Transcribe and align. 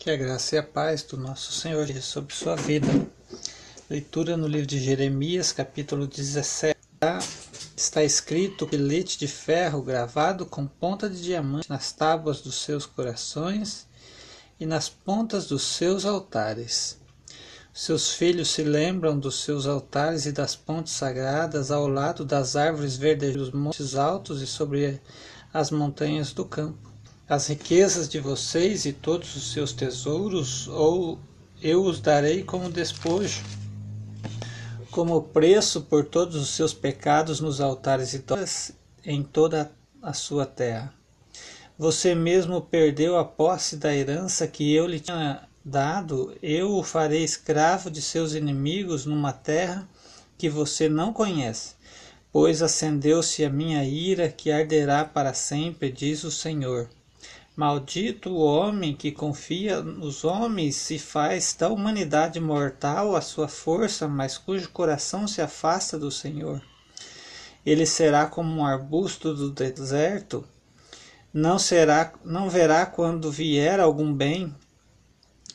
Que 0.00 0.10
a 0.10 0.16
graça 0.16 0.54
e 0.54 0.58
a 0.58 0.62
paz 0.62 1.02
do 1.02 1.18
nosso 1.18 1.52
Senhor 1.52 1.86
Jesus 1.86 2.06
sobre 2.06 2.34
sua 2.34 2.56
vida. 2.56 2.86
Leitura 3.90 4.34
no 4.34 4.46
livro 4.46 4.66
de 4.66 4.80
Jeremias, 4.80 5.52
capítulo 5.52 6.06
17. 6.06 6.74
Está 7.76 8.02
escrito 8.02 8.66
bilhete 8.66 9.18
de 9.18 9.28
ferro 9.28 9.82
gravado 9.82 10.46
com 10.46 10.66
ponta 10.66 11.06
de 11.06 11.20
diamante 11.20 11.68
nas 11.68 11.92
tábuas 11.92 12.40
dos 12.40 12.62
seus 12.62 12.86
corações 12.86 13.86
e 14.58 14.64
nas 14.64 14.88
pontas 14.88 15.46
dos 15.46 15.64
seus 15.64 16.06
altares. 16.06 16.98
Seus 17.74 18.10
filhos 18.10 18.48
se 18.48 18.62
lembram 18.62 19.18
dos 19.18 19.44
seus 19.44 19.66
altares 19.66 20.24
e 20.24 20.32
das 20.32 20.56
pontes 20.56 20.94
sagradas 20.94 21.70
ao 21.70 21.86
lado 21.86 22.24
das 22.24 22.56
árvores 22.56 22.96
verdes 22.96 23.34
dos 23.34 23.50
montes 23.50 23.94
altos 23.94 24.40
e 24.40 24.46
sobre 24.46 24.98
as 25.52 25.70
montanhas 25.70 26.32
do 26.32 26.46
campo 26.46 26.89
as 27.30 27.46
riquezas 27.46 28.08
de 28.08 28.18
vocês 28.18 28.84
e 28.84 28.92
todos 28.92 29.36
os 29.36 29.52
seus 29.52 29.72
tesouros, 29.72 30.66
ou 30.66 31.16
eu 31.62 31.84
os 31.84 32.00
darei 32.00 32.42
como 32.42 32.68
despojo, 32.68 33.44
como 34.90 35.22
preço 35.22 35.82
por 35.82 36.04
todos 36.04 36.34
os 36.34 36.48
seus 36.48 36.74
pecados 36.74 37.38
nos 37.38 37.60
altares 37.60 38.14
e 38.14 38.24
em 39.04 39.22
toda 39.22 39.70
a 40.02 40.12
sua 40.12 40.44
terra. 40.44 40.92
Você 41.78 42.16
mesmo 42.16 42.60
perdeu 42.60 43.16
a 43.16 43.24
posse 43.24 43.76
da 43.76 43.94
herança 43.94 44.48
que 44.48 44.74
eu 44.74 44.84
lhe 44.84 44.98
tinha 44.98 45.48
dado, 45.64 46.36
eu 46.42 46.72
o 46.72 46.82
farei 46.82 47.22
escravo 47.22 47.92
de 47.92 48.02
seus 48.02 48.34
inimigos 48.34 49.06
numa 49.06 49.32
terra 49.32 49.88
que 50.36 50.48
você 50.48 50.88
não 50.88 51.12
conhece. 51.12 51.76
Pois 52.32 52.60
acendeu-se 52.60 53.44
a 53.44 53.50
minha 53.50 53.84
ira 53.84 54.28
que 54.28 54.50
arderá 54.50 55.04
para 55.04 55.32
sempre, 55.32 55.92
diz 55.92 56.24
o 56.24 56.30
Senhor. 56.32 56.88
Maldito 57.56 58.30
o 58.30 58.38
homem 58.38 58.94
que 58.94 59.10
confia 59.10 59.82
nos 59.82 60.24
homens 60.24 60.88
e 60.90 60.98
faz 60.98 61.54
da 61.58 61.68
humanidade 61.68 62.38
mortal 62.38 63.16
a 63.16 63.20
sua 63.20 63.48
força, 63.48 64.06
mas 64.06 64.38
cujo 64.38 64.70
coração 64.70 65.26
se 65.26 65.42
afasta 65.42 65.98
do 65.98 66.10
Senhor. 66.10 66.62
Ele 67.66 67.84
será 67.84 68.26
como 68.26 68.60
um 68.60 68.64
arbusto 68.64 69.34
do 69.34 69.50
deserto, 69.50 70.44
não 71.32 71.58
será, 71.58 72.12
não 72.24 72.48
verá 72.48 72.86
quando 72.86 73.30
vier 73.30 73.80
algum 73.80 74.14
bem, 74.14 74.54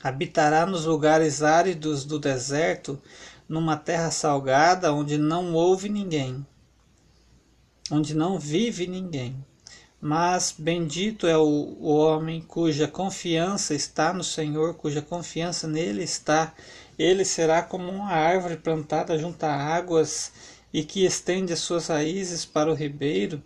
habitará 0.04 0.66
nos 0.66 0.86
lugares 0.86 1.42
áridos 1.42 2.06
do 2.06 2.20
deserto, 2.20 3.02
numa 3.48 3.78
terra 3.78 4.12
salgada 4.12 4.94
onde 4.94 5.18
não 5.18 5.54
houve 5.54 5.90
ninguém, 5.90 6.46
onde 7.90 8.14
não 8.14 8.38
vive 8.38 8.86
ninguém. 8.86 9.44
Mas 10.08 10.54
bendito 10.56 11.26
é 11.26 11.36
o, 11.36 11.82
homem 11.82 12.40
cuja 12.40 12.88
confiança 12.88 13.74
está 13.74 14.14
no 14.14 14.24
Senhor, 14.24 14.76
cuja 14.76 15.02
confiança 15.02 15.68
nele 15.68 16.04
está. 16.04 16.54
Ele 16.96 17.26
será 17.26 17.64
como 17.64 17.92
uma 17.92 18.12
árvore 18.12 18.56
plantada 18.56 19.18
junto 19.18 19.44
a 19.44 19.52
águas 19.52 20.32
e 20.72 20.84
que 20.84 21.04
estende 21.04 21.52
as 21.54 21.58
suas 21.58 21.88
raízes 21.88 22.46
para 22.46 22.70
o 22.72 22.76
ribeiro. 22.76 23.42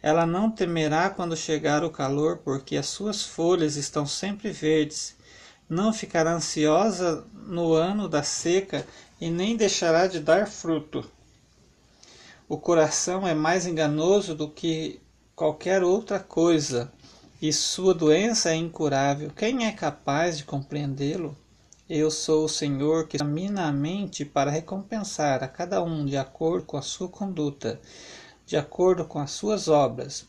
Ela 0.00 0.24
não 0.24 0.52
temerá 0.52 1.10
quando 1.10 1.36
chegar 1.36 1.82
o 1.82 1.90
calor, 1.90 2.38
porque 2.44 2.76
as 2.76 2.86
suas 2.86 3.24
folhas 3.24 3.74
estão 3.74 4.06
sempre 4.06 4.52
verdes. 4.52 5.16
Não 5.68 5.92
ficará 5.92 6.32
ansiosa 6.32 7.26
no 7.34 7.72
ano 7.72 8.08
da 8.08 8.22
seca 8.22 8.86
e 9.20 9.32
nem 9.32 9.56
deixará 9.56 10.06
de 10.06 10.20
dar 10.20 10.46
fruto. 10.46 11.04
O 12.48 12.56
coração 12.56 13.26
é 13.26 13.34
mais 13.34 13.66
enganoso 13.66 14.32
do 14.32 14.48
que 14.48 15.00
qualquer 15.38 15.84
outra 15.84 16.18
coisa 16.18 16.90
e 17.40 17.52
sua 17.52 17.94
doença 17.94 18.50
é 18.50 18.56
incurável, 18.56 19.30
quem 19.30 19.66
é 19.66 19.70
capaz 19.70 20.38
de 20.38 20.42
compreendê-lo? 20.42 21.36
Eu 21.88 22.10
sou 22.10 22.46
o 22.46 22.48
Senhor 22.48 23.06
que 23.06 23.16
examina 23.16 23.68
a 23.68 23.72
mente 23.72 24.24
para 24.24 24.50
recompensar 24.50 25.44
a 25.44 25.46
cada 25.46 25.80
um 25.80 26.04
de 26.04 26.16
acordo 26.16 26.66
com 26.66 26.76
a 26.76 26.82
sua 26.82 27.08
conduta, 27.08 27.80
de 28.44 28.56
acordo 28.56 29.04
com 29.04 29.20
as 29.20 29.30
suas 29.30 29.68
obras. 29.68 30.26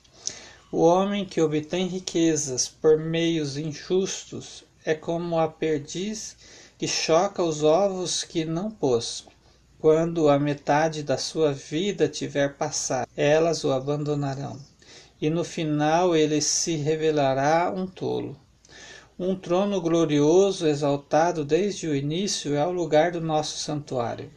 O 0.71 0.83
homem 0.83 1.25
que 1.25 1.41
obtém 1.41 1.87
riquezas 1.87 2.67
por 2.69 2.99
meios 2.99 3.57
injustos 3.57 4.63
é 4.85 4.93
como 4.93 5.39
a 5.39 5.47
perdiz 5.47 6.37
que 6.77 6.87
choca 6.87 7.41
os 7.41 7.63
ovos 7.63 8.23
que 8.23 8.45
não 8.45 8.69
pôs. 8.69 9.25
Quando 9.79 10.29
a 10.29 10.37
metade 10.37 11.01
da 11.01 11.17
sua 11.17 11.51
vida 11.51 12.07
tiver 12.07 12.53
passado, 12.57 13.09
elas 13.17 13.63
o 13.63 13.71
abandonarão 13.71 14.68
e 15.21 15.29
no 15.29 15.43
final 15.43 16.15
ele 16.15 16.41
se 16.41 16.75
revelará 16.75 17.71
um 17.75 17.85
tolo. 17.85 18.37
Um 19.17 19.35
trono 19.35 19.81
glorioso, 19.81 20.65
exaltado 20.65 21.43
desde 21.43 21.87
o 21.87 21.95
início, 21.95 22.55
é 22.55 22.65
o 22.65 22.71
lugar 22.71 23.11
do 23.11 23.19
nosso 23.19 23.57
santuário. 23.57 24.31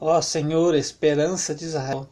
Ó 0.00 0.20
Senhor, 0.20 0.74
esperança 0.74 1.54
de 1.54 1.64
Israel, 1.64 2.08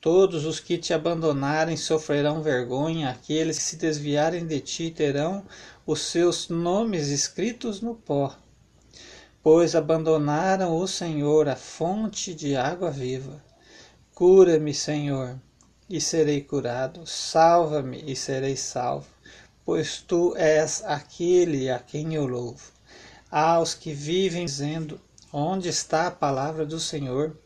todos 0.00 0.46
os 0.46 0.58
que 0.58 0.78
te 0.78 0.94
abandonarem 0.94 1.76
sofrerão 1.76 2.42
vergonha, 2.42 3.10
aqueles 3.10 3.58
que 3.58 3.64
se 3.64 3.76
desviarem 3.76 4.46
de 4.46 4.58
ti 4.60 4.90
terão 4.90 5.44
os 5.86 6.00
seus 6.00 6.48
nomes 6.48 7.08
escritos 7.08 7.82
no 7.82 7.94
pó. 7.94 8.34
Pois 9.42 9.76
abandonaram 9.76 10.76
o 10.76 10.88
Senhor, 10.88 11.46
a 11.46 11.56
fonte 11.56 12.34
de 12.34 12.56
água 12.56 12.90
viva. 12.90 13.44
Cura-me, 14.14 14.72
Senhor, 14.72 15.38
e 15.88 16.00
serei 16.00 16.40
curado. 16.40 17.06
Salva-me 17.06 18.02
e 18.10 18.16
serei 18.16 18.56
salvo, 18.56 19.06
pois 19.64 20.00
tu 20.00 20.34
és 20.36 20.82
aquele 20.84 21.70
a 21.70 21.78
quem 21.78 22.14
eu 22.14 22.26
louvo. 22.26 22.72
Aos 23.30 23.74
que 23.74 23.92
vivem 23.92 24.44
dizendo: 24.44 25.00
Onde 25.32 25.68
está 25.68 26.08
a 26.08 26.10
palavra 26.10 26.66
do 26.66 26.80
Senhor? 26.80 27.36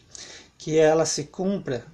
Que 0.56 0.78
ela 0.78 1.06
se 1.06 1.24
cumpra. 1.24 1.84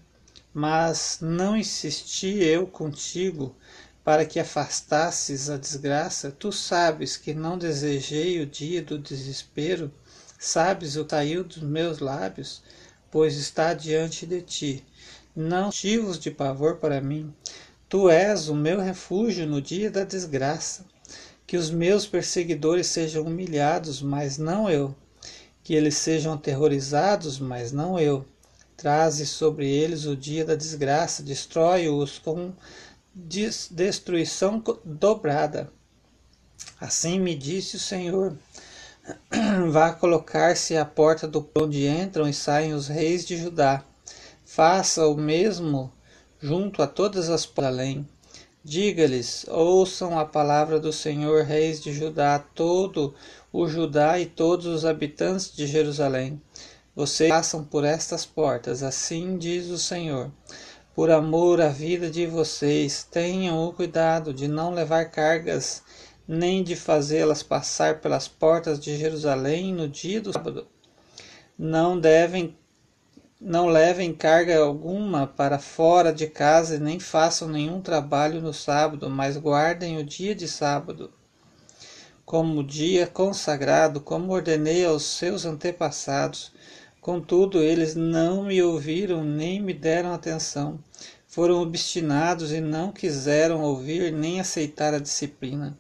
Mas 0.53 1.19
não 1.21 1.57
insisti 1.57 2.43
eu 2.43 2.67
contigo 2.67 3.55
para 4.03 4.25
que 4.25 4.41
afastasses 4.41 5.51
a 5.51 5.59
desgraça? 5.59 6.31
Tu 6.31 6.51
sabes 6.51 7.17
que 7.17 7.35
não 7.35 7.59
desejei 7.59 8.41
o 8.41 8.47
dia 8.47 8.81
do 8.81 8.99
desespero, 8.99 9.93
sabes 10.39 10.97
o 10.97 11.07
saiu 11.07 11.45
dos 11.45 11.59
meus 11.59 11.99
lábios, 11.99 12.63
pois 13.11 13.37
está 13.37 13.75
diante 13.75 14.25
de 14.25 14.41
ti 14.41 14.85
não 15.37 15.67
motivos 15.67 16.19
de 16.19 16.31
pavor 16.31 16.77
para 16.77 16.99
mim. 16.99 17.31
Tu 17.91 18.09
és 18.09 18.49
o 18.49 18.55
meu 18.55 18.81
refúgio 18.81 19.47
no 19.47 19.61
dia 19.61 19.91
da 19.91 20.03
desgraça. 20.03 20.87
Que 21.47 21.59
os 21.59 21.71
meus 21.71 22.07
perseguidores 22.07 22.87
sejam 22.87 23.25
humilhados, 23.25 24.01
mas 24.01 24.39
não 24.39 24.69
eu. 24.69 24.95
Que 25.63 25.75
eles 25.75 25.97
sejam 25.97 26.33
aterrorizados, 26.33 27.39
mas 27.39 27.71
não 27.71 28.01
eu. 28.01 28.25
Traze 28.77 29.27
sobre 29.27 29.69
eles 29.69 30.07
o 30.07 30.17
dia 30.17 30.45
da 30.45 30.55
desgraça, 30.55 31.23
destrói-os 31.23 32.19
com 32.19 32.53
destruição 33.15 34.63
dobrada. 34.85 35.71
Assim 36.81 37.21
me 37.21 37.35
disse 37.35 37.77
o 37.77 37.81
Senhor: 37.81 38.37
Vá 39.71 39.93
colocar-se 39.93 40.77
à 40.77 40.85
porta 40.85 41.29
do 41.29 41.49
onde 41.57 41.87
entram 41.87 42.29
e 42.29 42.35
saem 42.35 42.75
os 42.75 42.89
reis 42.89 43.25
de 43.25 43.37
Judá 43.37 43.85
Faça 44.57 45.07
o 45.07 45.15
mesmo 45.15 45.93
junto 46.41 46.81
a 46.81 46.87
todas 46.87 47.29
as 47.29 47.47
além. 47.59 48.09
Diga-lhes: 48.65 49.45
ouçam 49.51 50.19
a 50.19 50.25
palavra 50.25 50.81
do 50.81 50.95
Senhor, 50.95 51.45
reis 51.45 51.79
de 51.79 51.93
Judá, 51.93 52.39
todo 52.39 53.15
o 53.53 53.69
Judá 53.69 54.19
e 54.19 54.25
todos 54.25 54.65
os 54.65 54.87
habitantes 54.87 55.55
de 55.55 55.67
Jerusalém. 55.67 56.41
Vocês 56.95 57.29
passam 57.29 57.63
por 57.63 57.85
estas 57.85 58.25
portas, 58.25 58.83
assim 58.83 59.37
diz 59.37 59.67
o 59.67 59.77
Senhor. 59.77 60.31
Por 60.95 61.11
amor 61.11 61.61
à 61.61 61.69
vida 61.69 62.11
de 62.11 62.27
vocês, 62.27 63.07
tenham 63.11 63.63
o 63.63 63.75
cuidado 63.75 64.33
de 64.33 64.49
não 64.49 64.73
levar 64.73 65.11
cargas, 65.11 65.83
nem 66.27 66.65
de 66.65 66.75
fazê-las 66.75 67.43
passar 67.43 68.01
pelas 68.01 68.27
portas 68.27 68.81
de 68.81 68.97
Jerusalém 68.97 69.75
no 69.75 69.87
dia 69.87 70.19
do 70.19 70.33
sábado. 70.33 70.67
Não 71.59 72.01
devem 72.01 72.57
não 73.41 73.67
levem 73.67 74.15
carga 74.15 74.59
alguma 74.59 75.27
para 75.27 75.59
fora 75.59 76.13
de 76.13 76.27
casa 76.27 76.79
nem 76.79 76.99
façam 76.99 77.49
nenhum 77.49 77.81
trabalho 77.81 78.41
no 78.41 78.53
sábado, 78.53 79.11
mas 79.11 79.37
guardem 79.37 79.99
o 79.99 80.05
dia 80.05 80.35
de 80.35 80.49
sábado 80.49 81.13
como 82.27 82.65
dia 82.65 83.07
consagrado, 83.07 84.01
como 84.01 84.33
ordenei 84.33 84.85
aos 84.85 85.05
seus 85.05 85.47
antepassados. 85.47 86.53
Contudo, 87.01 87.63
eles 87.63 87.95
não 87.95 88.43
me 88.43 88.61
ouviram 88.61 89.23
nem 89.23 89.63
me 89.63 89.73
deram 89.73 90.13
atenção. 90.13 90.77
Foram 91.29 91.63
obstinados 91.63 92.51
e 92.51 92.61
não 92.61 92.91
quiseram 92.91 93.63
ouvir 93.63 94.13
nem 94.13 94.41
aceitar 94.41 94.93
a 94.93 94.99
disciplina. 94.99 95.79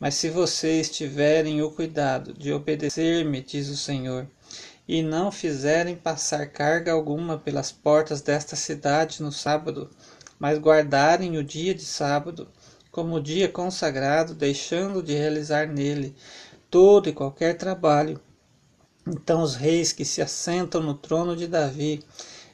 Mas 0.00 0.16
se 0.16 0.28
vocês 0.28 0.90
tiverem 0.90 1.62
o 1.62 1.70
cuidado 1.70 2.32
de 2.32 2.52
obedecer-me, 2.52 3.40
diz 3.40 3.68
o 3.68 3.76
Senhor, 3.76 4.26
e 4.86 5.02
não 5.02 5.32
fizerem 5.32 5.96
passar 5.96 6.46
carga 6.46 6.92
alguma 6.92 7.38
pelas 7.38 7.72
portas 7.72 8.20
desta 8.20 8.54
cidade 8.54 9.22
no 9.22 9.32
sábado, 9.32 9.90
mas 10.38 10.58
guardarem 10.58 11.38
o 11.38 11.44
dia 11.44 11.74
de 11.74 11.84
sábado 11.84 12.48
como 12.90 13.20
dia 13.20 13.48
consagrado, 13.48 14.34
deixando 14.34 15.02
de 15.02 15.14
realizar 15.14 15.66
nele 15.66 16.14
todo 16.70 17.08
e 17.08 17.12
qualquer 17.12 17.56
trabalho. 17.56 18.20
Então 19.06 19.42
os 19.42 19.54
reis 19.54 19.92
que 19.92 20.04
se 20.04 20.22
assentam 20.22 20.82
no 20.82 20.94
trono 20.94 21.36
de 21.36 21.46
Davi 21.46 22.02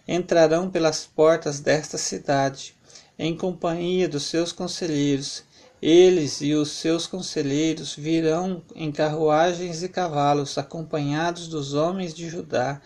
entrarão 0.06 0.70
pelas 0.70 1.04
portas 1.04 1.60
desta 1.60 1.98
cidade, 1.98 2.74
em 3.18 3.36
companhia 3.36 4.08
dos 4.08 4.24
seus 4.24 4.50
conselheiros. 4.50 5.44
Eles 5.82 6.42
e 6.42 6.54
os 6.54 6.72
seus 6.72 7.06
conselheiros 7.06 7.94
virão 7.94 8.62
em 8.74 8.92
carruagens 8.92 9.82
e 9.82 9.88
cavalos, 9.88 10.58
acompanhados 10.58 11.48
dos 11.48 11.72
homens 11.72 12.12
de 12.12 12.28
Judá 12.28 12.80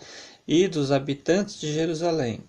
e 0.47 0.67
dos 0.67 0.91
habitantes 0.91 1.59
de 1.59 1.73
Jerusalém. 1.73 2.41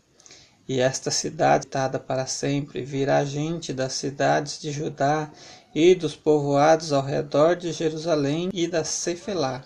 E 0.69 0.81
esta 0.81 1.11
cidade, 1.11 1.67
dada 1.69 1.99
para 1.99 2.27
sempre, 2.27 2.83
virá 2.83 3.25
gente 3.25 3.73
das 3.73 3.95
cidades 3.95 4.61
de 4.61 4.71
Judá 4.71 5.31
e 5.75 5.95
dos 5.95 6.15
povoados 6.15 6.93
ao 6.93 7.03
redor 7.03 7.57
de 7.57 7.73
Jerusalém 7.73 8.51
e 8.53 8.67
da 8.67 8.83
Cefelá, 8.83 9.65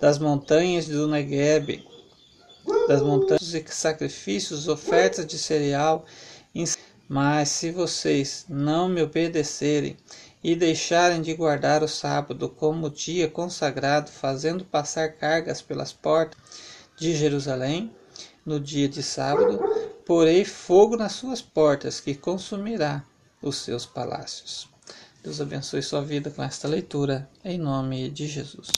das 0.00 0.18
montanhas 0.18 0.86
do 0.86 1.06
Negueb, 1.06 1.84
das 2.88 3.02
montanhas 3.02 3.54
e 3.54 3.64
sacrifícios, 3.68 4.68
ofertas 4.68 5.26
de 5.26 5.38
cereal. 5.38 6.04
Mas 7.12 7.50
se 7.50 7.70
vocês 7.70 8.46
não 8.48 8.88
me 8.88 9.02
obedecerem 9.02 9.98
e 10.42 10.56
deixarem 10.56 11.20
de 11.20 11.34
guardar 11.34 11.82
o 11.82 11.86
sábado 11.86 12.48
como 12.48 12.88
dia 12.88 13.28
consagrado, 13.28 14.10
fazendo 14.10 14.64
passar 14.64 15.12
cargas 15.12 15.60
pelas 15.60 15.92
portas 15.92 16.40
de 16.96 17.14
Jerusalém 17.14 17.94
no 18.46 18.58
dia 18.58 18.88
de 18.88 19.02
sábado, 19.02 19.60
porei 20.06 20.42
fogo 20.42 20.96
nas 20.96 21.12
suas 21.12 21.42
portas 21.42 22.00
que 22.00 22.14
consumirá 22.14 23.04
os 23.42 23.56
seus 23.56 23.84
palácios. 23.84 24.66
Deus 25.22 25.38
abençoe 25.38 25.82
sua 25.82 26.00
vida 26.00 26.30
com 26.30 26.42
esta 26.42 26.66
leitura, 26.66 27.28
em 27.44 27.58
nome 27.58 28.08
de 28.08 28.26
Jesus. 28.26 28.70